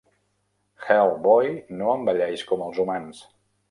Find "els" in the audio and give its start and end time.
2.71-2.85